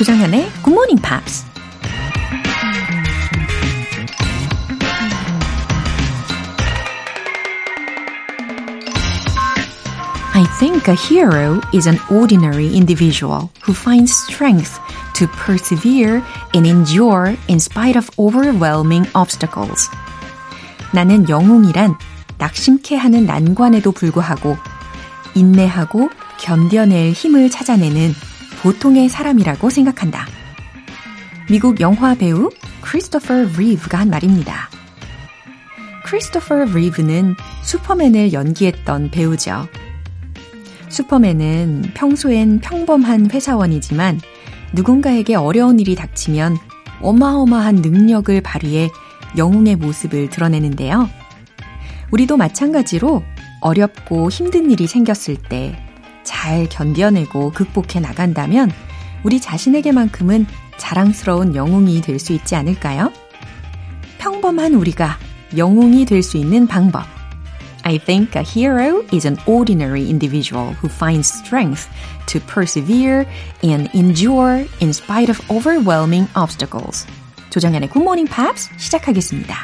[0.00, 1.44] 조정현의 Good Morning Pops.
[10.32, 14.80] I think a hero is an ordinary individual who finds strength
[15.16, 16.24] to persevere
[16.55, 19.89] and endure in spite of overwhelming obstacles.
[20.93, 21.95] 나는 영웅이란
[22.37, 24.57] 낙심케 하는 난관에도 불구하고
[25.35, 28.13] 인내하고 견뎌낼 힘을 찾아내는
[28.61, 30.25] 보통의 사람이라고 생각한다.
[31.49, 32.49] 미국 영화 배우
[32.81, 34.69] 크리스토퍼 리브가 한 말입니다.
[36.05, 39.67] 크리스토퍼 리브는 슈퍼맨을 연기했던 배우죠.
[40.89, 44.21] 슈퍼맨은 평소엔 평범한 회사원이지만
[44.75, 46.57] 누군가에게 어려운 일이 닥치면
[47.01, 48.89] 어마어마한 능력을 발휘해
[49.37, 51.09] 영웅의 모습을 드러내는데요.
[52.11, 53.23] 우리도 마찬가지로
[53.61, 55.85] 어렵고 힘든 일이 생겼을 때
[56.25, 58.71] 잘 견뎌내고 극복해 나간다면
[59.23, 60.45] 우리 자신에게만큼은
[60.77, 63.13] 자랑스러운 영웅이 될 수 있지 않을까요?
[64.17, 65.17] 평범한 우리가
[65.55, 67.05] 영웅이 될 수 있는 방법.
[67.87, 71.87] I think a hero is an ordinary individual who finds strength
[72.25, 73.27] to persevere
[73.63, 77.05] and endure in spite of overwhelming obstacles.
[77.51, 79.55] 조정연의 Good Morning Pops 시작하겠습니다.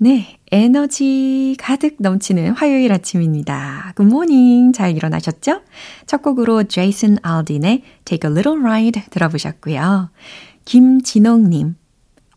[0.00, 3.92] 네, 에너지 가득 넘치는 화요일 아침입니다.
[3.96, 5.60] 굿모닝 잘 일어나셨죠?
[6.06, 10.10] 첫 곡으로 제이슨 알딘의 Take a Little Ride 들어보셨고요.
[10.64, 11.74] 김진홍님,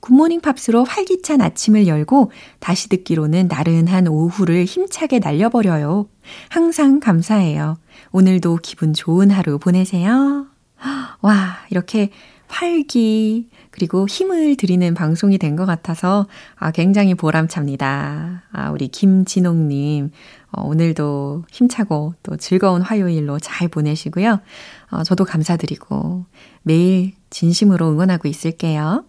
[0.01, 6.07] 굿모닝 팝스로 활기찬 아침을 열고 다시 듣기로는 나른한 오후를 힘차게 날려버려요.
[6.49, 7.77] 항상 감사해요.
[8.11, 10.47] 오늘도 기분 좋은 하루 보내세요.
[11.21, 12.09] 와, 이렇게
[12.47, 18.43] 활기, 그리고 힘을 드리는 방송이 된 것 같아서 아, 굉장히 보람찹니다.
[18.51, 20.11] 아, 우리 김진홍님,
[20.51, 24.41] 어, 오늘도 힘차고 또 즐거운 화요일로 잘 보내시고요.
[24.89, 26.25] 어, 저도 감사드리고
[26.63, 29.05] 매일 진심으로 응원하고 있을게요.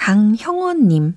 [0.00, 1.14] 강형원님,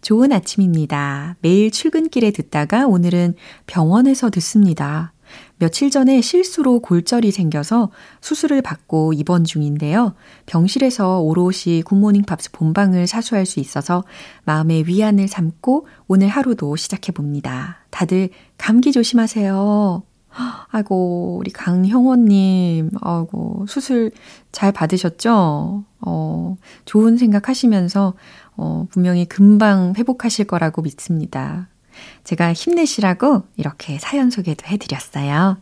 [0.00, 1.36] 좋은 아침입니다.
[1.40, 3.36] 매일 출근길에 듣다가 오늘은
[3.66, 5.12] 병원에서 듣습니다.
[5.58, 10.14] 며칠 전에 실수로 골절이 생겨서 수술을 받고 입원 중인데요.
[10.46, 14.02] 병실에서 오롯이 굿모닝 팝스 본방을 사수할 수 있어서
[14.44, 17.86] 마음의 위안을 삼고 오늘 하루도 시작해 봅니다.
[17.90, 20.02] 다들 감기 조심하세요.
[20.70, 24.10] 아이고, 우리 강형원님, 아이고, 수술
[24.52, 25.84] 잘 받으셨죠?
[26.00, 28.14] 어, 좋은 생각 하시면서,
[28.56, 31.68] 어, 분명히 금방 회복하실 거라고 믿습니다.
[32.24, 35.56] 제가 힘내시라고 이렇게 사연 소개도 해드렸어요.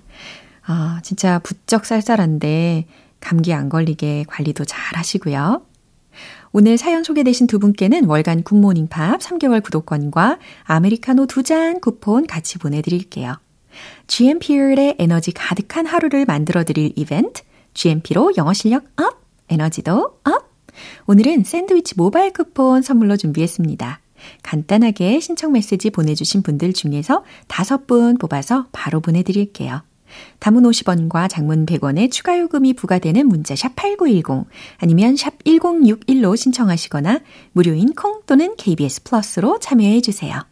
[0.65, 2.87] 아, 진짜 부쩍 쌀쌀한데
[3.21, 5.63] 감기 안 걸리게 관리도 잘 하시고요.
[6.53, 12.59] 오늘 사연 소개되신 두 분께는 월간 굿모닝 팝스 3개월 구독권과 아메리카노 두 잔 쿠폰 같이
[12.59, 13.37] 보내드릴게요.
[14.07, 17.43] GMP의 에너지 가득한 하루를 만들어드릴 이벤트,
[17.75, 20.53] GMP로 영어 실력 up, 에너지도 up!
[21.07, 24.01] 오늘은 샌드위치 모바일 쿠폰 선물로 준비했습니다.
[24.43, 29.83] 간단하게 신청 메시지 보내주신 분들 중에서 다섯 분 뽑아서 바로 보내드릴게요.
[30.41, 34.47] 단문 50원과 장문 100원의 추가 요금이 부과되는 문자 샵 8910
[34.79, 37.21] 아니면 샵 1061로 신청하시거나
[37.53, 40.52] 무료인 콩 또는 KBS 플러스로 참여해 주세요.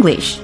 [0.00, 0.40] English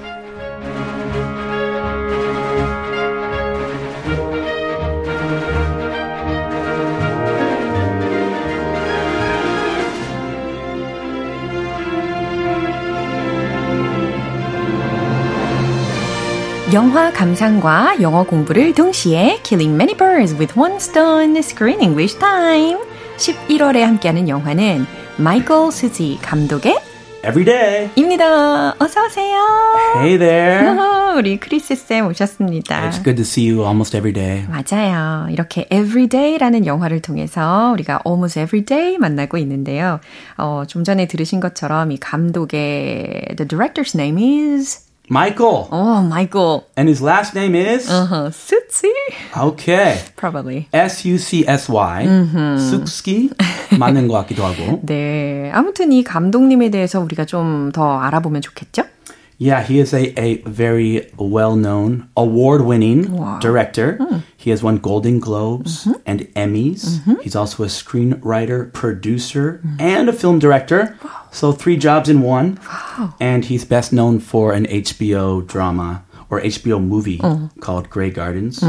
[16.75, 22.79] 영화 감상과 영어 공부를 동시에 Killing Many Birds with One Stone Screen English Time
[23.17, 24.85] 11월에 함께하는 영화는
[25.17, 26.86] 마이클 수지 감독의
[27.26, 28.73] Every 입니다.
[28.78, 29.37] 어서 오세요.
[29.96, 30.78] Hey there.
[31.17, 32.88] 우리 크리스 쌤 오셨습니다.
[32.88, 34.46] It's good to see you almost every day.
[34.46, 35.28] 맞아요.
[35.28, 39.99] 이렇게 Everyday라는 영화를 통해서 우리가 almost everyday 만나고 있는데요.
[40.37, 45.68] 어, 좀 전에 들으신 것처럼 이 감독의 The director's name is Michael.
[45.74, 46.63] Oh, Michael.
[46.78, 47.89] And his last name is?
[47.89, 48.30] Uh-huh.
[48.31, 48.94] Sutsy?
[49.36, 50.00] Okay.
[50.16, 50.69] Probably.
[50.72, 52.06] S-U-C-S-Y.
[52.57, 53.30] 쑥ski?
[53.78, 54.80] 맞는 것 같기도 하고.
[54.86, 55.51] 네.
[55.54, 58.83] 아무튼 이 감독님에 대해서 우리가 좀 더 알아보면 좋겠죠?
[59.38, 63.39] Yeah, he is a, a very well-known, award-winning Wow.
[63.42, 63.98] director.
[64.38, 67.01] He has won Golden Globes and Emmys.
[67.24, 70.95] He's also a screenwriter, producer, and a film director.
[71.37, 72.59] So three jobs in one.
[73.21, 77.21] And he's best known for an HBO drama or HBO movie
[77.61, 78.62] called Grey Gardens.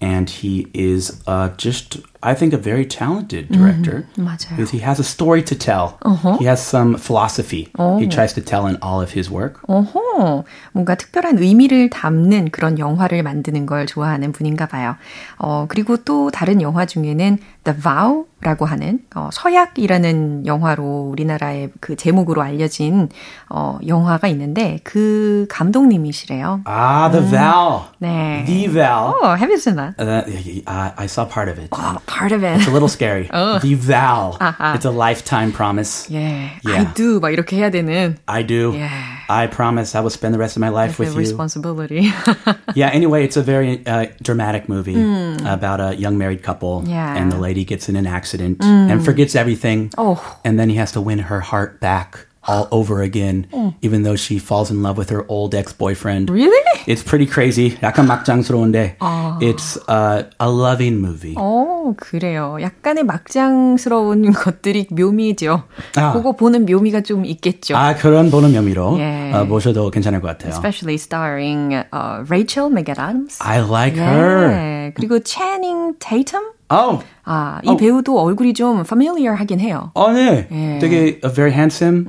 [0.00, 4.06] And he is uh, just, I think, a very talented director.
[4.16, 4.56] 맞아요.
[4.56, 5.98] Because he has a story to tell.
[6.38, 7.68] He has some philosophy
[8.00, 9.60] he tries to tell in all of his work.
[9.68, 14.96] 어허, 뭔가 특별한 의미를 담는 그런 영화를 만드는 걸 좋아하는 분인가 봐요.
[15.38, 22.42] 어, 그리고 또 다른 영화 중에는 The Vow라고 하는 어, 서약이라는 영화로 우리나라의 그 제목으로
[22.42, 23.08] 알려진
[23.48, 26.62] 어, 영화가 있는데 그 감독님이시래요.
[26.66, 27.84] Ah, the vow.
[27.98, 28.44] 네.
[28.46, 29.14] The vow.
[29.20, 29.94] Oh, have you seen that?
[29.98, 30.22] Uh,
[30.66, 31.68] I, I saw part of it.
[31.72, 32.57] Oh, part of it.
[32.57, 33.27] It's a little scary.
[33.31, 34.37] The vow.
[34.39, 34.75] 아하.
[34.75, 36.07] It's a lifetime promise.
[36.11, 36.81] 예, Yeah.
[36.81, 38.73] I do 막 이렇게 해야 되는 I do.
[38.75, 38.89] Yeah.
[39.29, 41.19] I promise I will spend the rest of my life the with you.
[41.19, 42.11] responsibility.
[42.75, 44.97] Yeah, anyway, it's a very uh, dramatic movie
[45.45, 46.81] about a young married couple.
[46.81, 46.89] Hmm.
[46.89, 47.11] Yeah.
[47.13, 47.17] Hmm.
[47.17, 49.91] And the lady gets in an accident and forgets everything.
[49.97, 50.17] Oh.
[50.43, 53.75] And then he has to win her heart back all over again, Hmm.
[53.83, 56.29] even though she falls in love with her old ex boyfriend.
[56.31, 56.55] really?
[56.87, 57.77] It's pretty crazy.
[57.83, 58.95] 약간 막장스러운데.
[59.41, 61.35] It's uh, a loving movie.
[61.37, 62.57] 어, 그래요.
[62.61, 65.63] 약간의 막장스러운 것들이 묘미죠.
[65.95, 66.13] 아.
[66.13, 67.75] 그거 보는 묘미가 좀 있겠죠.
[67.75, 69.31] 아, 그런 보는 묘미로 예.
[69.33, 70.51] 어, 보셔도 괜찮을 것 같아요.
[70.51, 73.37] Especially starring uh, Rachel McAdams.
[73.41, 74.47] I like her.
[74.49, 74.93] 네.
[74.95, 76.41] 그리고 Channing Tatum.
[76.71, 77.76] Oh, 아, 이 어.
[77.76, 79.90] 배우도 얼굴이 좀 familiar 하긴 해요.
[79.94, 80.46] 어, 네.
[80.52, 80.78] 예.
[80.78, 82.04] 되게 uh, very handsome,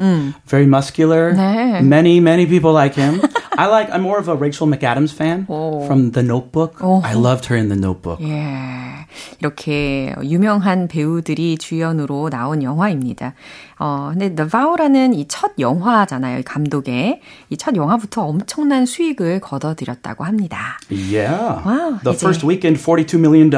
[0.47, 1.33] very muscular.
[1.33, 1.79] 네.
[1.81, 3.21] Many, many people like him.
[3.57, 5.85] I like, I'm more of a Rachel McAdams fan 오.
[5.85, 6.81] from The Notebook.
[6.83, 7.01] 오.
[7.06, 8.19] I loved her in The Notebook.
[8.21, 9.06] 예.
[9.39, 13.33] 이렇게 유명한 배우들이 주연으로 나온 영화입니다.
[13.79, 16.39] 어, 근데 The Vow라는 이 첫 영화잖아요.
[16.39, 17.21] 이 감독의.
[17.50, 20.77] 이 첫 영화부터 엄청난 수익을 거둬들였다고 합니다.
[20.91, 21.61] Yeah.
[21.65, 23.50] Wow, The 이제- first weekend, $42 million.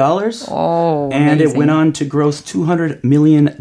[0.50, 1.57] 오, and it amazing.
[1.57, 3.55] went on to gross $200 million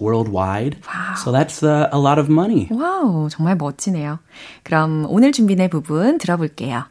[0.00, 0.76] worldwide.
[0.86, 1.14] Wow.
[1.16, 2.68] So that's uh, a lot of money.
[2.70, 4.18] 와우, 정말 멋지네요.
[4.64, 6.84] 그럼 오늘 준비된 부분 들어볼게요.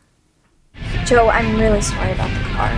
[1.06, 2.72] Joe, I'm really sorry about the car.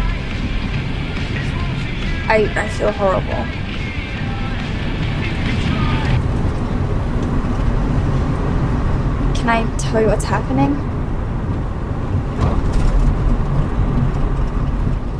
[2.28, 3.46] I I feel horrible.
[9.36, 10.76] Can I tell you what's happening?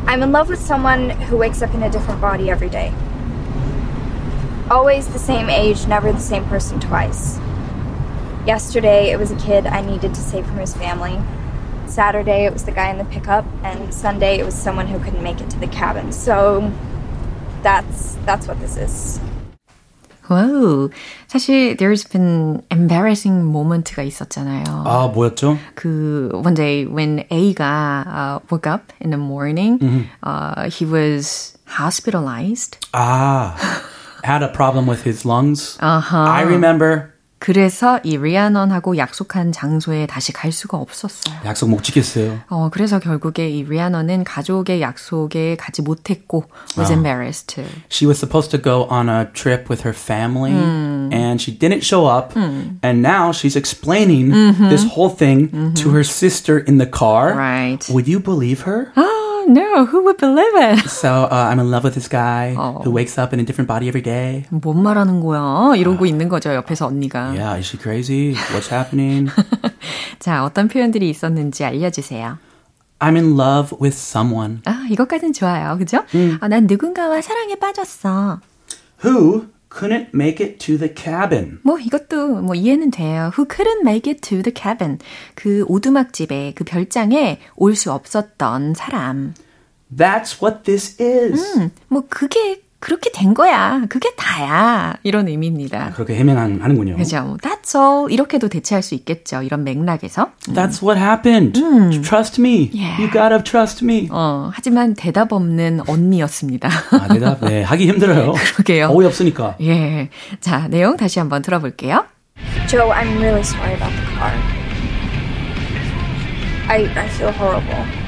[0.07, 2.93] I'm in love with someone who wakes up in a different body every day.
[4.71, 7.37] Always the same age, never the same person twice.
[8.45, 11.19] Yesterday, it was a kid I needed to save from his family.
[11.87, 15.21] Saturday, it was the guy in the pickup, and Sunday, it was someone who couldn't
[15.21, 16.13] make it to the cabin.
[16.13, 16.71] So
[17.61, 19.19] that's that's what this is.
[20.28, 20.90] 와우.
[21.26, 24.64] 사실 there's been embarrassing moment가 있었잖아요.
[24.86, 25.58] 아, 뭐였죠?
[25.74, 32.78] 그 one day when A가 uh, woke up in the morning, uh, he was hospitalized.
[32.94, 33.56] Ah,
[34.22, 35.76] had a problem with his lungs.
[35.80, 36.16] Uh-huh.
[36.16, 37.12] I remember.
[37.38, 41.34] 그래서 이 리아넌하고 약속한 장소에 다시 갈 수가 없었어요.
[41.44, 42.38] 약속 못 지켰어요.
[42.48, 46.44] 어, 그래서 결국에 이 리아넌은 가족의 약속에 가지 못했고
[46.78, 47.60] was embarrassed.
[47.90, 52.06] She was supposed to go on a trip with her family and she didn't show
[52.06, 52.36] up.
[52.36, 54.30] And now she's explaining
[54.70, 57.34] this whole thing to her sister in the car.
[57.34, 57.84] Right.
[57.90, 58.92] Would you believe her?
[59.47, 60.89] Oh, no, who would believe it?
[60.89, 62.81] So uh, I'm in love with this guy Oh.
[62.83, 64.45] who wakes up in a different body every day.
[64.51, 65.75] 뭔 말하는 거야?
[65.77, 67.29] 이러고 있는 거죠, 옆에서 언니가.
[67.31, 68.33] Yeah, is she crazy?
[68.51, 69.31] What's happening?
[70.19, 72.37] 자, 어떤 표현들이 있었는지 알려주세요.
[72.99, 75.77] I'm in love with someone 아, 이것까진 좋아요.
[75.77, 76.03] 그죠?
[76.41, 78.39] 아, 난 누군가와 사랑에 빠졌어.
[79.05, 79.45] who
[79.77, 81.59] couldn't make it to the cabin.
[81.63, 83.31] 뭐 이것도 뭐 이해는 돼요.
[83.37, 84.97] Who couldn't make it to the cabin.
[85.35, 89.33] 그 오두막집에 그 별장에 올 수 없었던 사람.
[89.95, 91.41] That's what this is.
[91.59, 93.81] 음, 뭐 그게 그렇게 된 거야.
[93.89, 94.95] 그게 다야.
[95.03, 95.91] 이런 의미입니다.
[95.95, 96.97] 그렇게 해명하는군요.
[96.97, 97.23] 그죠?
[97.23, 98.11] 뭐, That's all.
[98.13, 99.41] 이렇게도 대체할 수 있겠죠.
[99.41, 100.29] 이런 맥락에서.
[100.47, 101.59] That's what happened.
[102.03, 102.69] Trust me.
[102.73, 103.01] Yeah.
[103.03, 104.07] You gotta trust me.
[104.11, 106.69] 어, 하지만 대답 없는 언니였습니다.
[106.91, 108.33] 아, 대답, 네, 하기 힘들어요.
[108.55, 108.89] 그러게요.
[108.91, 109.55] 어이 없으니까.
[109.61, 110.09] 예.
[110.39, 112.05] 자, 내용 다시 한번 들어볼게요.
[112.67, 114.31] Joe, I'm really sorry about the car.
[116.69, 118.06] I I feel horrible.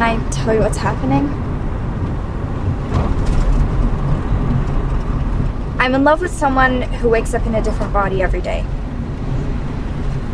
[0.00, 1.28] Can I tell you what's happening?
[5.78, 8.64] I'm in love with someone who wakes up in a different body every day.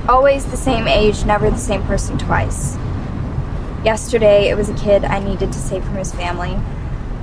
[0.08, 2.76] Always the same age, never the same person twice.
[3.84, 6.56] Yesterday, it was a kid I needed to save from his family.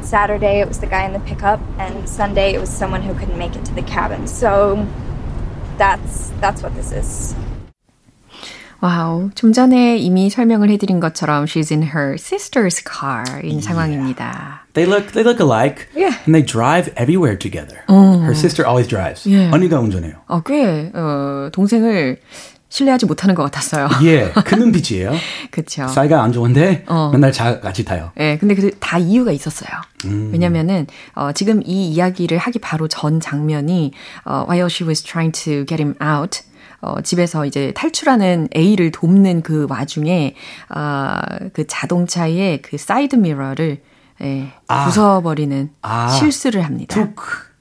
[0.02, 3.38] Saturday, it was the guy in the pickup, and Sunday, it was someone who couldn't
[3.38, 4.28] make it to the cabin.
[4.28, 4.86] So
[5.78, 7.36] that's that's what this is.
[8.84, 9.30] 와우.
[9.34, 13.66] 좀 전에 이미 설명을 해드린 것처럼 she's in her sister's car인 yeah.
[13.66, 14.66] 상황입니다.
[14.74, 15.88] They look they look alike.
[15.96, 16.20] Yeah.
[16.28, 17.80] And they drive everywhere together.
[17.88, 18.20] 어.
[18.20, 19.26] Her sister always drives.
[19.26, 19.56] Yeah.
[19.56, 20.16] 언니가 운전해요.
[20.28, 22.18] 어, 꽤 어, 동생을
[22.68, 23.88] 신뢰하지 못하는 것 같았어요.
[24.04, 25.14] 예, 그 눈빛이에요.
[25.52, 25.88] 그렇죠.
[25.88, 27.10] 사이가 안 좋은데 어.
[27.14, 28.12] 맨날 자, 같이 타요.
[28.20, 29.70] 예, 근데 그 다 이유가 있었어요.
[30.06, 30.32] 음.
[30.34, 33.94] 왜냐면은 어, 지금 이 이야기를 하기 바로 전 장면이
[34.26, 36.42] 어, while she was trying to get him out.
[36.84, 40.36] 어, 집에서 이제 탈출하는 A를 돕는 그 와중에,
[40.70, 41.16] 어,
[41.54, 43.82] 그 자동차의 그 사이드 미러를,
[44.22, 44.90] 예, 아.
[44.90, 46.10] 부숴버리는 아.
[46.10, 46.94] 실수를 합니다.
[46.94, 47.16] 툭.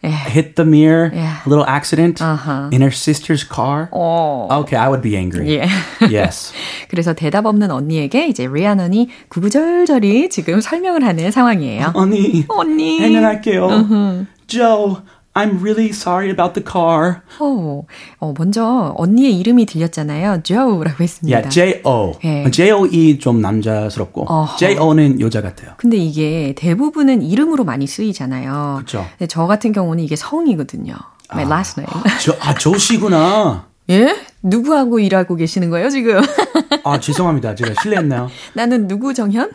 [0.05, 0.29] Yeah.
[0.29, 1.39] hit the mirror, yeah.
[1.47, 2.71] little accident uh-huh.
[2.73, 3.89] in her sister's car.
[3.93, 4.49] Oh.
[4.63, 5.47] Okay, I would be angry.
[5.47, 5.71] Yeah.
[6.11, 6.53] yes.
[6.89, 11.93] 그래서 대답 없는 언니에게 이제 리아넌이 구구절절히 지금 설명을 하는 상황이에요.
[11.95, 12.45] 언니.
[12.49, 12.99] 언니.
[13.01, 13.69] 해명할게요.
[13.69, 14.27] Uh-huh.
[14.49, 14.97] Joe,
[15.35, 17.23] I'm really sorry about the car.
[17.41, 17.87] 어,
[18.19, 20.43] 어 먼저 언니의 이름이 들렸잖아요.
[20.43, 21.39] Joe라고 했습니다.
[21.39, 22.19] Yeah, J-O.
[22.23, 22.51] 네.
[22.51, 24.57] J-O-E 좀 남자스럽고 어허.
[24.59, 25.73] J-O는 여자 같아요.
[25.79, 28.83] 근데 이게 대부분은 이름으로 많이 쓰이잖아요.
[28.85, 29.07] 그렇죠.
[29.29, 30.95] 저 같은 경우는 이게 성이거든요.
[31.31, 32.11] My 아, last name.
[32.21, 33.69] 저, 아, 조씨구나.
[33.91, 34.17] 예?
[34.43, 36.21] 누구하고 일하고 계시는 거예요, 지금?
[36.85, 37.55] 아, 죄송합니다.
[37.55, 38.31] 제가 실례했나요?
[38.55, 39.51] 나는 누구 정현?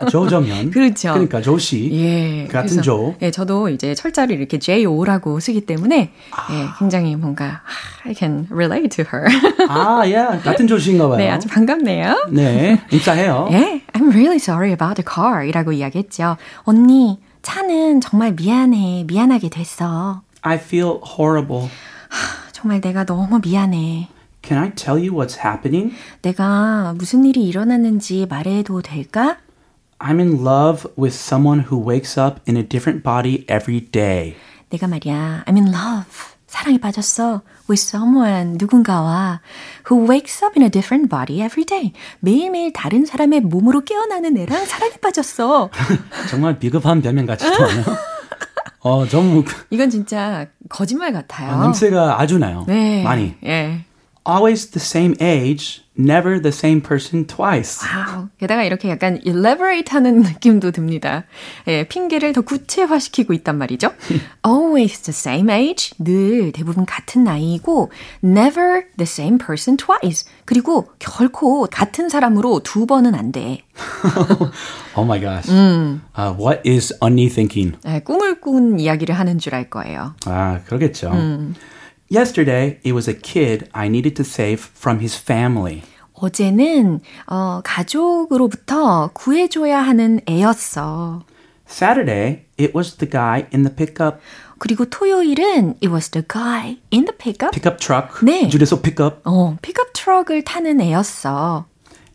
[0.00, 0.70] 아, 조정현.
[0.72, 1.12] 그렇죠.
[1.12, 1.90] 그러니까 조씨.
[1.92, 2.46] 예.
[2.46, 3.14] 같은 그래서, 조.
[3.22, 6.46] 예, 저도 이제 철자를 이렇게 JO라고 쓰기 때문에 아.
[6.52, 7.62] 예, 굉장히 뭔가
[8.04, 9.28] I can relate to her.
[9.68, 10.16] 아, 예.
[10.16, 10.42] Yeah.
[10.44, 11.16] 같은 조씨인가 봐요.
[11.18, 12.28] 네, 아주 반갑네요.
[12.30, 13.48] 네, 인사해요.
[13.52, 13.82] 예.
[13.92, 16.36] I'm really sorry about the car 이라고 이야기했죠.
[16.64, 19.04] 언니, 차는 정말 미안해.
[19.06, 20.22] 미안하게 됐어.
[20.42, 21.68] I feel horrible.
[22.60, 24.08] 정말 내가 너무 미안해.
[24.42, 25.94] Can I tell you what's happening?
[26.20, 29.38] 내가 무슨 일이 일어났는지 말해도 될까?
[29.98, 34.34] I'm in love with someone who wakes up in a different body every day.
[34.68, 36.36] 내가 말이야, I'm in love.
[36.46, 37.40] 사랑에 빠졌어.
[37.70, 39.40] with someone, 누군가와
[39.90, 41.92] who wakes up in a different body every day.
[42.18, 45.70] 매일매일 다른 사람의 몸으로 깨어나는 애랑 사랑에 빠졌어.
[46.28, 47.84] 정말 비겁한 변명같이 나네요.
[48.82, 49.44] 어, 좀.
[49.70, 51.50] 이건 진짜 거짓말 같아요.
[51.50, 52.64] 아, 냄새가 아주 나요.
[52.66, 53.02] 네.
[53.02, 53.34] 많이.
[53.44, 53.84] 예.
[54.26, 57.80] Always the same age, never the same person twice.
[57.82, 58.28] Wow.
[58.38, 61.24] 게다가 이렇게 약간 elaborate 하는 느낌도 듭니다.
[61.66, 63.92] 예, 핑계를 더 구체화시키고 있단 말이죠.
[64.46, 67.90] Always the same age, 늘 대부분 같은 나이이고,
[68.22, 70.26] never the same person twice.
[70.44, 73.62] 그리고 결코 같은 사람으로 두 번은 안 돼.
[74.96, 75.50] oh my gosh.
[75.50, 76.02] 음.
[76.16, 77.78] Uh, what is 언니 thinking?
[77.84, 80.14] 네, 꿈을 꾼 이야기를 하는 줄 알 거예요.
[80.26, 81.10] 아, 그러겠죠.
[81.10, 81.54] 음.
[82.09, 85.83] Yesterday, it was a kid I needed to save from his family.
[86.13, 91.23] 어제는 어, 가족으로부터 구해줘야 하는 애였어.
[91.67, 94.19] Saturday, it was the guy in the pickup.
[94.59, 97.51] 그리고 토요일은 it was the guy in the pickup.
[97.51, 98.23] pickup truck.
[98.23, 98.47] 네.
[98.47, 99.17] 줄여서 pickup.
[99.25, 101.65] 어, 픽업 트럭을 타는 애였어.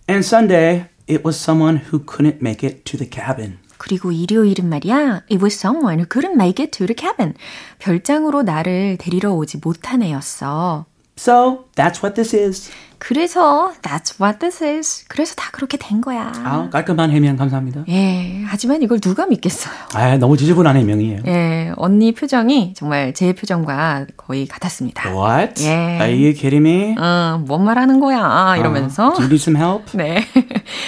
[0.08, 3.58] And Sunday, it was someone who couldn't make it to the cabin.
[3.77, 7.33] 그리고 일요일은 말이야, it was someone who couldn't make it to the cabin.
[7.79, 10.85] 별장으로 나를 데리러 오지 못한 애였어.
[11.17, 12.69] So, that's what this is.
[12.97, 15.05] 그래서 that's what this is.
[15.07, 16.31] 그래서 다 그렇게 된 거야.
[16.43, 17.83] 아, 깔끔한 해명 감사합니다.
[17.89, 19.73] 예, 하지만 이걸 누가 믿겠어요?
[19.93, 21.21] 아, 너무 지저분한 해명이에요.
[21.27, 25.09] 예, 언니 표정이 정말 제 표정과 거의 같았습니다.
[25.13, 25.63] What?
[25.63, 25.69] 예.
[26.01, 26.95] Are you kidding me?
[26.97, 28.55] 어, 뭔 말하는 거야?
[28.57, 29.09] 이러면서.
[29.09, 29.91] Uh, do you need some help?
[29.97, 30.25] 네.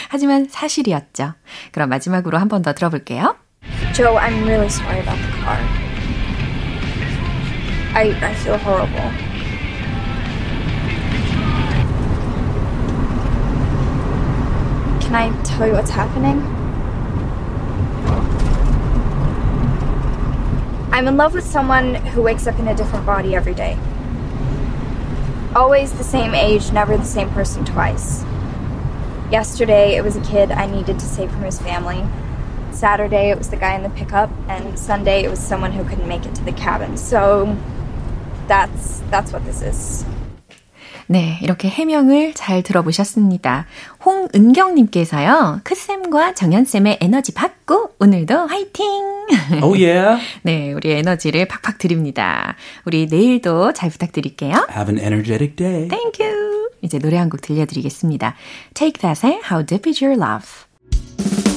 [0.09, 1.33] 하지만 사실이었죠.
[1.71, 3.35] 그럼 마지막으로 한 번 더 들어볼게요.
[3.93, 5.57] Joe, I'm really sorry about the car.
[7.93, 9.11] I, I feel horrible.
[15.57, 16.39] Tell you what's happening?
[20.93, 23.75] I'm in love with someone who wakes up in a different body every day.
[25.55, 28.21] Always the same age, never the same person twice.
[29.31, 32.05] Yesterday, it was a kid I needed to save from his family.
[32.69, 36.07] Saturday, it was the guy in the pickup, and Sunday, it was someone who couldn't
[36.07, 36.97] make it to the cabin.
[36.97, 37.57] So
[38.47, 40.05] that's that's what this is.
[41.09, 43.65] 네, 이렇게 해명을 잘 들어보셨습니다.
[44.05, 48.85] 홍은경님께서요, 크쌤과 정연쌤의 에너지 받고, 오늘도 화이팅!
[49.63, 50.21] Oh yeah!
[50.43, 52.55] 네, 우리 에너지를 팍팍 드립니다.
[52.85, 54.67] 우리 내일도 잘 부탁드릴게요.
[54.69, 55.87] Have an energetic day.
[55.87, 56.69] Thank you!
[56.81, 58.35] 이제 노래 한 곡 들려드리겠습니다.
[58.73, 61.56] Take That의 How Deep Is Your Love.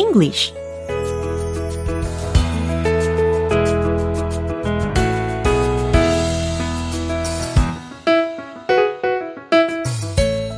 [0.00, 0.54] English.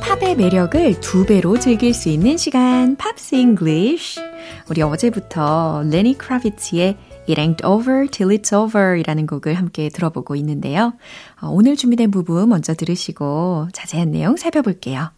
[0.01, 4.21] 팝의 매력을 두 배로 즐길 수 있는 시간, Pops English.
[4.69, 6.97] 우리 어제부터 레니 크라비츠의
[7.27, 10.93] It Ain't Over Till It's Over 이라는 곡을 함께 들어보고 있는데요.
[11.41, 15.11] 오늘 준비된 부분 먼저 들으시고 자세한 내용 살펴볼게요.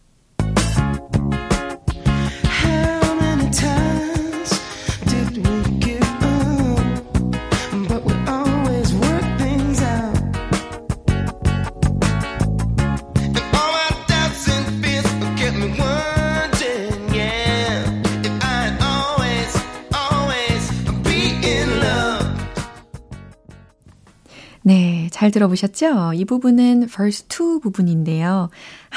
[25.26, 26.14] 잘 들어보셨죠?
[26.14, 28.52] 이 부분은 verse 2 부분인데요.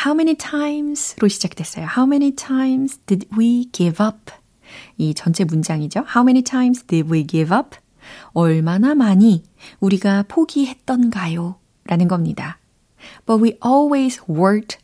[0.05, 1.87] How many times로 시작됐어요.
[1.87, 4.31] How many times did we give up?
[4.99, 6.01] 이 전체 문장이죠.
[6.01, 7.79] How many times did we give up?
[8.35, 9.43] 얼마나 많이
[9.81, 11.57] 우리가 포기했던가요?
[11.85, 12.59] 라는 겁니다.
[13.25, 14.77] But we always worked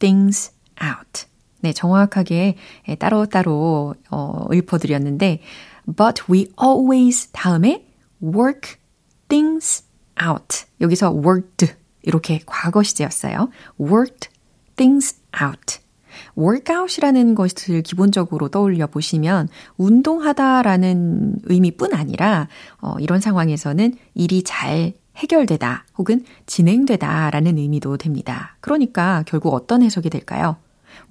[0.00, 0.52] things
[0.82, 1.24] out.
[1.60, 2.56] 네, 정확하게
[2.98, 5.40] 따로따로 어, 읊어드렸는데,
[5.96, 7.86] but we always 다음에
[8.22, 8.76] work
[9.30, 9.88] things
[10.22, 10.64] out.
[10.80, 13.50] 여기서 worked 이렇게 과거 시제였어요.
[13.80, 14.28] worked
[14.76, 15.78] things out.
[16.36, 22.48] workout이라는 것을 기본적으로 떠올려 보시면 운동하다라는 의미뿐 아니라
[22.80, 28.56] 어, 이런 상황에서는 일이 잘 해결되다 혹은 진행되다라는 의미도 됩니다.
[28.60, 30.56] 그러니까 결국 어떤 해석이 될까요?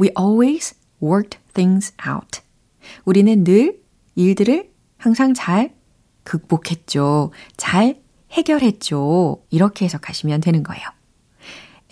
[0.01, 2.41] We always worked things out.
[3.05, 3.79] 우리는 늘
[4.15, 5.73] 일들을 항상 잘
[6.23, 7.31] 극복했죠.
[7.57, 9.43] 잘 해결했죠.
[9.49, 10.83] 이렇게 해석하시면 되는 거예요.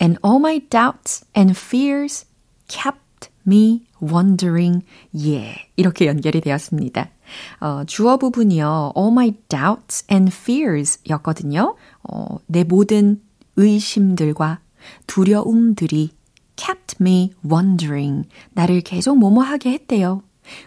[0.00, 2.26] And all my doubts and fears
[2.68, 5.58] kept me wondering, yeah.
[5.76, 7.10] 이렇게 연결이 되었습니다.
[7.60, 8.92] 어, 주어 부분이요.
[8.96, 11.76] all my doubts and fears 였거든요.
[12.02, 13.20] 어, 내 모든
[13.56, 14.60] 의심들과
[15.06, 16.10] 두려움들이
[16.56, 18.28] kept me wondering.
[18.52, 20.22] 나를 계속 뭐뭐하게 했대요.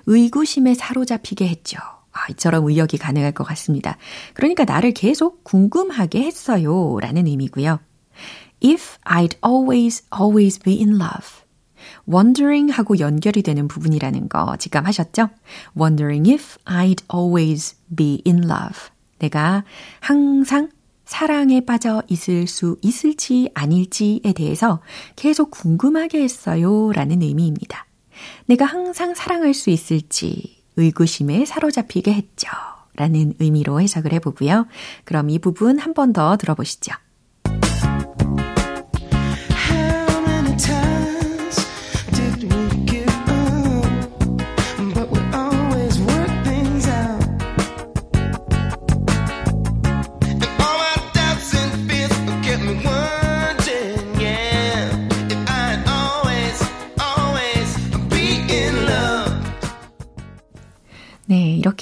[0.06, 1.80] 의구심에 사로잡히게 했죠.
[2.12, 3.98] 아, 이처럼 의역이 가능할 것 같습니다.
[4.34, 6.98] 그러니까 나를 계속 궁금하게 했어요.
[7.00, 7.80] 라는 의미고요.
[8.64, 11.42] If I'd always, always be in love.
[12.08, 15.30] wondering 하고 연결이 되는 부분이라는 거 직감하셨죠?
[15.78, 18.92] wondering if I'd always be in love.
[19.20, 19.64] 내가
[20.00, 20.70] 항상
[21.06, 24.82] 사랑에 빠져 있을 수 있을지 아닐지에 대해서
[25.16, 26.92] 계속 궁금하게 했어요.
[26.94, 27.86] 라는 의미입니다.
[28.46, 32.48] 내가 항상 사랑할 수 있을지, 의구심에 사로잡히게 했죠.
[32.96, 34.68] 라는 의미로 해석을 해보고요.
[35.06, 36.94] 그럼 이 부분 한 번 더 들어보시죠.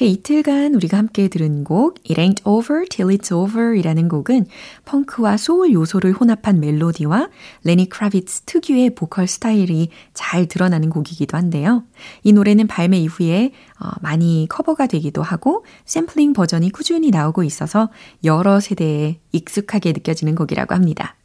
[0.10, 4.48] 이틀간 우리가 함께 들은 곡 It Ain't Over Till It's Over 이라는 곡은
[4.86, 7.30] 펑크와 소울 요소를 혼합한 멜로디와
[7.64, 11.84] 레니 크라비츠 특유의 보컬 스타일이 잘 드러나는 곡이기도 한데요.
[12.24, 17.90] 이 노래는 발매 이후에 어, 많이 커버가 되기도 하고 샘플링 버전이 꾸준히 나오고 있어서
[18.24, 21.16] 여러 세대에 익숙하게 느껴지는 곡이라고 합니다.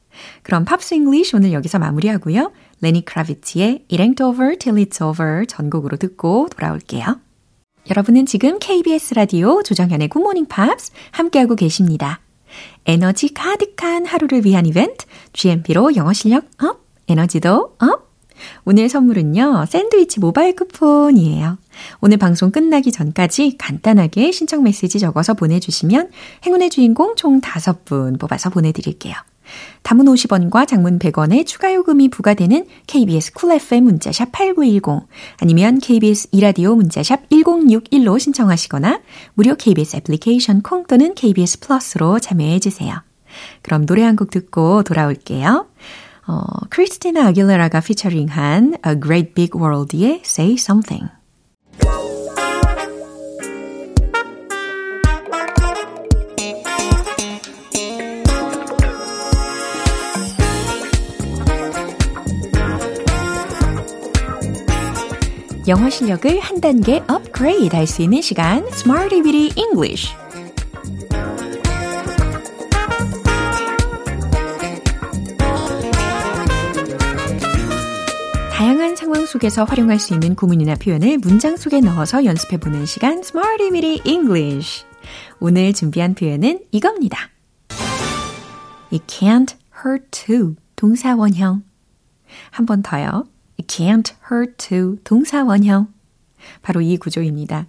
[0.43, 2.53] 그럼 Pops English 오늘 여기서 마무리하고요.
[2.83, 7.24] 레니 크라비츠의 It Ain't Over Till It's Over 전곡으로 듣고 돌아올게요.
[7.91, 12.21] 여러분은 지금 KBS 라디오 조정현의 굿모닝 팝스 함께하고 계십니다.
[12.87, 18.15] 에너지 가득한 하루를 위한 이벤트 GMP로 영어 실력 up, 에너지도 up.
[18.65, 19.67] 오늘 선물은요.
[19.69, 21.59] 샌드위치 모바일 쿠폰이에요.
[22.01, 26.11] 오늘 방송 끝나기 전까지 간단하게 신청 메시지 적어서 보내주시면
[26.47, 29.15] 행운의 주인공 총 5분 뽑아서 보내드릴게요.
[29.83, 35.07] 단문 50원과 장문 100원의 추가 요금이 부과되는 KBS 쿨 FM 문자샵 8910
[35.41, 39.01] 아니면 KBS 이라디오 문자샵 1061로 신청하시거나
[39.35, 43.03] 무료 KBS 애플리케이션 콩 또는 KBS 플러스로 참여해 주세요.
[43.63, 45.67] 그럼 노래 한 곡 듣고 돌아올게요.
[46.27, 46.41] 어,
[46.71, 51.09] 크리스티나 아길레라가 피처링한 A Great Big World의 Say Something.
[65.67, 70.15] 영어 실력을 한 단계 업그레이드 할 수 있는 시간 Smarty Bitty English
[78.53, 84.01] 다양한 상황 속에서 활용할 수 있는 구문이나 표현을 문장 속에 넣어서 연습해보는 시간 Smarty Bitty
[84.05, 84.85] English
[85.41, 87.31] 오늘 준비한 표현은 이겁니다.
[88.93, 91.63] It can't hurt to 동사 원형
[92.51, 93.25] 한 번 더요.
[93.65, 95.89] It can't hurt to 동사 원형.
[96.61, 97.67] 바로 이 구조입니다.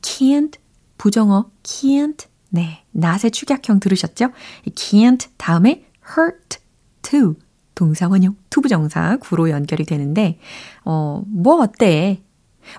[0.00, 0.58] can't
[0.98, 4.30] 부정어 can't 네, 낫의 축약형 들으셨죠?
[4.74, 5.86] can't 다음에
[6.18, 6.58] hurt
[7.02, 7.36] to
[7.76, 10.40] 동사 원형 to부정사 구로 연결이 되는데
[10.84, 12.22] 어, 뭐 어때?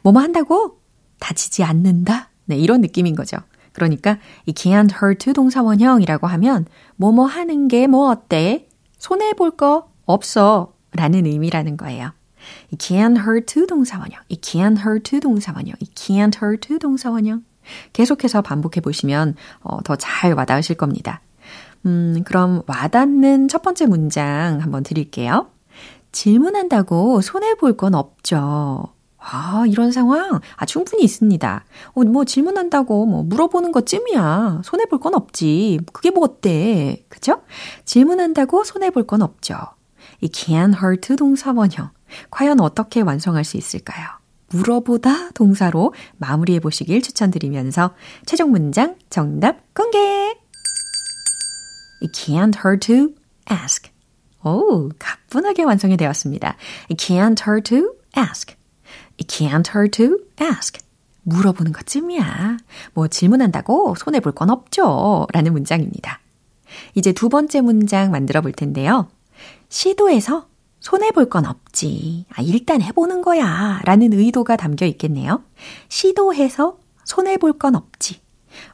[0.03, 0.81] 뭐뭐 한다고
[1.19, 2.29] 다치지 않는다.
[2.45, 3.37] 네, 이런 느낌인 거죠.
[3.71, 6.65] 그러니까 이 can't hurt to 동사 원형이라고 하면
[6.97, 8.67] 뭐뭐 하는 게 뭐 어때?
[8.97, 10.73] 손해 볼 거 없어.
[10.91, 12.11] 라는 의미라는 거예요.
[12.71, 14.21] It can't hurt to 동사 원형.
[14.31, 15.75] It can't hurt to 동사 원형.
[15.81, 17.43] It can't hurt to 동사 원형.
[17.93, 21.21] 계속해서 반복해 보시면 어, 더 잘 와닿으실 겁니다.
[21.85, 25.49] 음, 그럼 와닿는 첫 번째 문장 한번 드릴게요.
[26.11, 28.93] 질문한다고 손해 볼 건 없죠.
[29.19, 31.65] 아, 이런 상황, 아, 충분히 있습니다.
[31.93, 34.61] 어, 뭐, 질문한다고, 뭐, 물어보는 것 쯤이야.
[34.63, 35.79] 손해 볼 건 없지.
[35.91, 37.03] 그게 뭐 어때?
[37.09, 37.41] 그죠?
[37.83, 39.57] 질문한다고 손해 볼 건 없죠.
[40.21, 41.89] 이 can hurt 동사 원형.
[42.31, 44.07] 과연 어떻게 완성할 수 있을까요?
[44.49, 47.93] 물어보다 동사로 마무리해 보시길 추천드리면서
[48.25, 49.97] 최종 문장 정답 공개!
[52.01, 53.13] It can't hurt to
[53.51, 53.91] ask.
[54.43, 56.55] 오, 가뿐하게 완성이 되었습니다.
[56.89, 58.55] It can't hurt to ask.
[59.19, 60.79] It can't hurt to ask.
[61.23, 62.57] 물어보는 것쯤이야.
[62.93, 65.27] 뭐 질문한다고 손해볼 건 없죠.
[65.33, 66.19] 라는 문장입니다.
[66.95, 69.09] 이제 두 번째 문장 만들어 볼 텐데요.
[69.69, 70.47] 시도해서
[70.79, 72.25] 손해볼 건 없지.
[72.35, 73.81] 아, 일단 해보는 거야.
[73.83, 75.43] 라는 의도가 담겨 있겠네요.
[75.89, 78.21] 시도해서 손해볼 건 없지.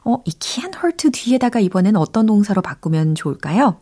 [0.04, 3.80] 어, 이 can't hurt 뒤에다가 이번엔 어떤 동사로 바꾸면 좋을까요?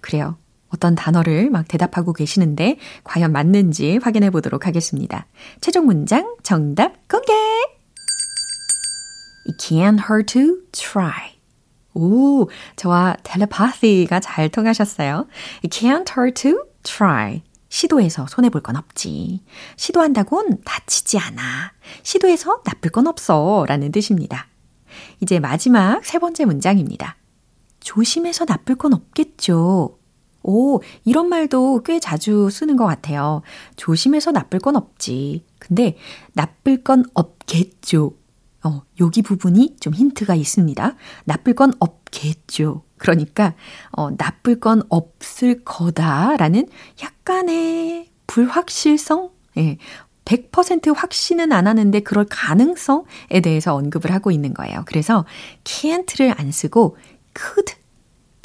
[0.00, 0.36] 그래요.
[0.68, 5.26] 어떤 단어를 막 대답하고 계시는데 과연 맞는지 확인해 보도록 하겠습니다.
[5.60, 7.32] 최종 문장 정답 공개!
[9.46, 11.34] It can't hurt to try.
[11.94, 15.26] 오, 저와 텔레파시가 잘 통하셨어요.
[15.62, 17.42] It can't hurt to try.
[17.74, 19.42] 시도해서 손해볼 건 없지.
[19.76, 21.72] 시도한다곤 다치지 않아.
[22.04, 23.64] 시도해서 나쁠 건 없어.
[23.66, 24.46] 라는 뜻입니다.
[25.20, 27.16] 이제 마지막 세 번째 문장입니다.
[27.80, 29.98] 조심해서 나쁠 건 없겠죠.
[30.44, 33.42] 오, 이런 말도 꽤 자주 쓰는 것 같아요.
[33.74, 35.44] 조심해서 나쁠 건 없지.
[35.58, 35.96] 근데
[36.34, 38.12] 나쁠 건 없겠죠.
[38.64, 40.96] 어, 여기 부분이 좀 힌트가 있습니다.
[41.24, 42.82] 나쁠 건 없겠죠.
[42.96, 43.54] 그러니까,
[43.92, 46.66] 어, 나쁠 건 없을 거다라는
[47.02, 49.30] 약간의 불확실성?
[49.58, 49.78] 예.
[50.24, 54.82] 100% 확신은 안 하는데 그럴 가능성에 대해서 언급을 하고 있는 거예요.
[54.86, 55.26] 그래서
[55.64, 56.96] can't를 안 쓰고
[57.38, 57.74] could,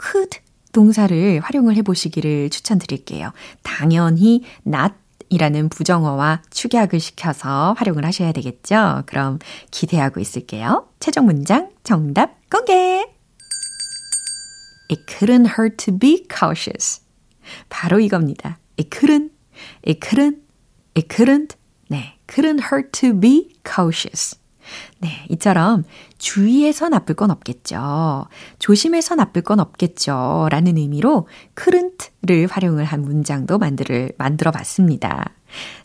[0.02, 0.40] could
[0.74, 3.32] 동사를 활용을 해 보시기를 추천드릴게요.
[3.64, 4.94] 당연히 not
[5.30, 9.04] 이라는 부정어와 축약을 시켜서 활용을 하셔야 되겠죠?
[9.06, 9.40] 그럼
[9.72, 10.88] 기대하고 있을게요.
[11.00, 13.06] 최종 문장 정답 공개!
[14.90, 17.02] It couldn't hurt to be cautious.
[17.70, 18.58] 바로 이겁니다.
[18.78, 19.32] It couldn't,
[19.88, 20.40] it couldn't,
[20.98, 21.56] it couldn't,
[21.90, 24.39] 네, couldn't hurt to be cautious.
[25.00, 25.84] 네, 이처럼
[26.18, 28.26] 주의해서 나쁠 건 없겠죠.
[28.60, 30.48] 조심해서 나쁠 건 없겠죠.
[30.52, 35.32] 라는 의미로 couldn't를 활용을 한 문장도 만들, 만들어 봤습니다.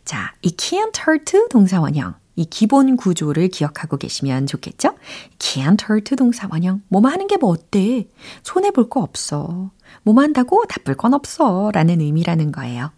[0.04, 2.14] 자, 이 can't hurt 동사 원형.
[2.36, 4.96] 이 기본 구조를 기억하고 계시면 좋겠죠?
[5.38, 6.82] can't hurt 동사 원형.
[6.88, 8.08] 뭐만 하는 게 뭐 어때?
[8.42, 9.70] 손해볼 거 없어.
[10.02, 11.70] 뭐만 한다고 나쁠 건 없어.
[11.72, 12.90] 라는 의미라는 거예요.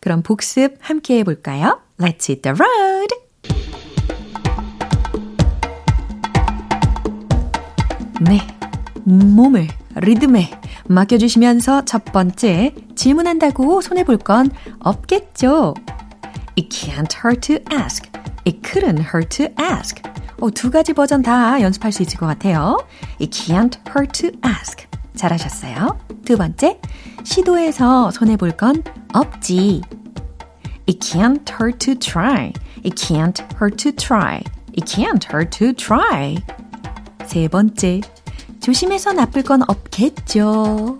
[0.00, 1.80] 그럼 복습 함께 해볼까요?
[1.98, 3.29] Let's hit the road!
[8.20, 8.46] 네.
[9.04, 10.50] 몸을 리듬에
[10.86, 15.74] 맡겨주시면서 첫 번째 질문한다고 손해볼 건 없겠죠.
[16.58, 18.10] It can't hurt to ask.
[18.46, 20.02] It couldn't hurt to ask.
[20.40, 22.78] 어, 두 가지 버전 다 연습할 수 있을 것 같아요.
[23.20, 24.86] It can't hurt to ask.
[25.16, 25.98] 잘하셨어요.
[26.24, 26.78] 두 번째,
[27.24, 28.82] 시도해서 손해볼 건
[29.14, 29.80] 없지.
[30.86, 32.52] It can't hurt to try.
[32.84, 34.42] It can't hurt to try.
[34.76, 36.36] It can't hurt to try.
[37.30, 38.00] 세 번째,
[38.58, 40.98] 조심해서 나쁠 건 없겠죠.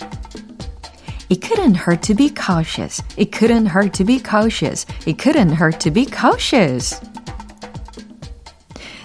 [1.28, 3.02] It couldn't hurt to be cautious.
[3.18, 4.86] It couldn't hurt to be cautious.
[5.08, 7.00] It couldn't hurt to be cautious.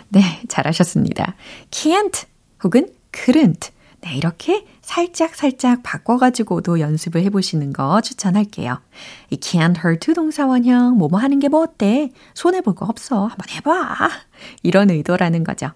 [0.09, 1.33] 네, 잘하셨습니다.
[1.71, 2.27] can't
[2.63, 3.71] 혹은 couldn't.
[4.01, 8.79] 네, 이렇게 살짝 살짝 바꿔가지고도 연습을 해보시는 거 추천할게요.
[9.31, 12.11] 이 can't hurt 동사원형 뭐뭐 하는 게 뭐 어때?
[12.35, 13.25] 손해볼 거 없어.
[13.25, 14.11] 한번 해봐.
[14.61, 15.71] 이런 의도라는 거죠.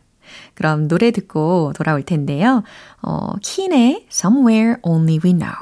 [0.53, 2.63] 그럼 노래 듣고 돌아올 텐데요.
[3.01, 5.53] 어, 킨의 Somewhere Only We Know.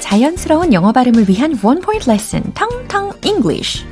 [0.00, 3.84] 자연스러운 영어 발음을 위한 원 포인트 레슨, 텅텅 English.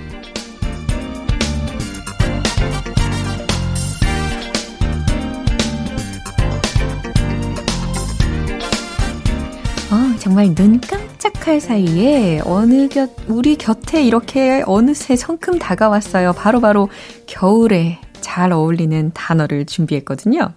[9.91, 16.33] 어, 정말 눈 깜 짝할 사이에 어느 곁, 우리 곁에 이렇게 어느새 성큼 다가왔어요.
[16.35, 20.53] 바로바로 바로 겨울에 잘 어울리는 단어를 준비했거든요.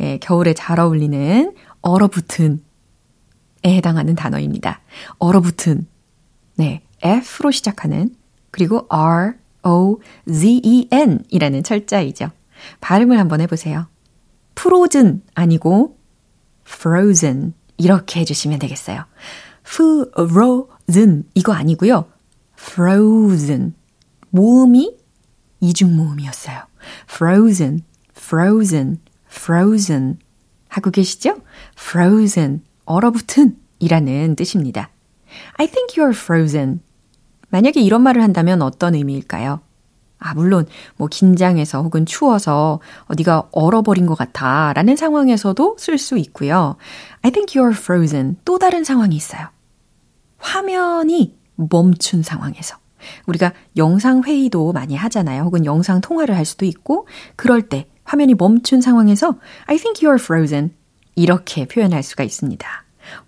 [0.00, 2.62] 예, 겨울에 잘 어울리는 얼어붙은
[3.64, 4.80] 에 해당하는 단어입니다.
[5.18, 5.86] 얼어붙은.
[6.56, 8.14] 네, F로 시작하는
[8.50, 12.30] 그리고 R O Z E N 이라는 철자이죠.
[12.80, 13.88] 발음을 한번 해 보세요.
[14.58, 15.98] frozen 아니고
[16.66, 19.04] frozen 이렇게 해 주시면 되겠어요.
[19.68, 22.06] Frozen 이거 아니고요.
[22.58, 23.74] frozen
[24.30, 24.96] 모음이
[25.60, 26.62] 이중 모음이었어요.
[27.10, 27.82] frozen,
[28.16, 28.98] frozen,
[29.30, 30.18] frozen
[30.68, 31.36] 하고 계시죠?
[31.78, 34.90] frozen 얼어붙은 이라는 뜻입니다.
[35.54, 36.80] I think you're frozen.
[37.50, 39.60] 만약에 이런 말을 한다면 어떤 의미일까요?
[40.20, 46.76] 아, 물론, 뭐, 긴장해서 혹은 추워서 어디가 얼어버린 것 같아 라는 상황에서도 쓸 수 있고요.
[47.22, 48.36] I think you're frozen.
[48.44, 49.48] 또 다른 상황이 있어요.
[50.38, 52.76] 화면이 멈춘 상황에서.
[53.26, 55.42] 우리가 영상 회의도 많이 하잖아요.
[55.42, 60.74] 혹은 영상 통화를 할 수도 있고, 그럴 때 화면이 멈춘 상황에서 I think you're frozen.
[61.14, 62.66] 이렇게 표현할 수가 있습니다.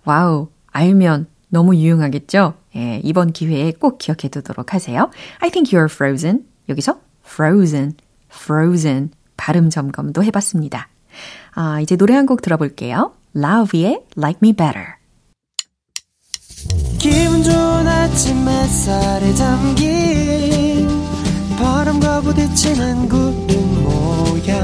[0.05, 2.53] 와우, 알면 너무 유용하겠죠?
[2.75, 5.09] 예, 이번 기회에 꼭 기억해 두도록 하세요.
[5.39, 6.45] I think you're frozen.
[6.69, 7.93] 여기서 frozen,
[8.33, 10.87] frozen 발음 점검도 해봤습니다.
[11.53, 13.13] 아, 이제 노래 한 곡 들어볼게요.
[13.33, 15.00] 라우비의 Like Me Better.
[16.99, 20.87] 기분 좋은 아침 햇살에 담긴
[21.57, 24.61] 바람과 부딪히는 구름 모양.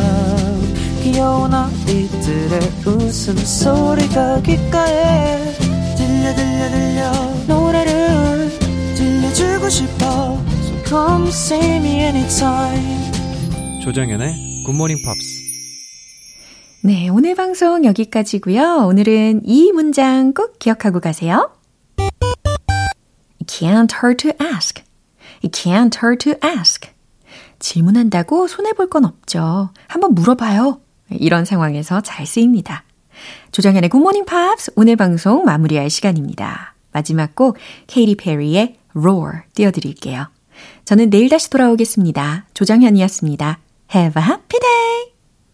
[1.03, 5.53] 귀여운 아이들의 웃음소리가 귓가에
[5.95, 7.11] 들려 들려 들려.
[7.47, 8.51] 노래를
[8.95, 10.37] 들려주고 싶어.
[10.63, 13.11] So come see me anytime.
[13.83, 15.37] 조정연의 굿모닝 팝스
[16.81, 18.85] 네, 오늘 방송 여기까지고요.
[18.87, 21.56] 오늘은 이 문장 꼭 기억하고 가세요.
[23.47, 24.83] It can't hurt to ask.
[25.43, 26.89] It can't hurt to ask.
[27.59, 29.69] 질문한다고 손해볼 건 없죠.
[29.87, 30.81] 한번 물어봐요.
[31.09, 32.83] 이런 상황에서 잘 쓰입니다.
[33.51, 36.75] 조정현의 굿모닝 팝스 오늘 방송 마무리할 시간입니다.
[36.91, 37.57] 마지막 곡
[37.87, 40.27] 케이리 페리의 Roar 띄워드릴게요.
[40.85, 42.45] 저는 내일 다시 돌아오겠습니다.
[42.53, 43.59] 조정현이었습니다.
[43.93, 45.16] Have a happy day!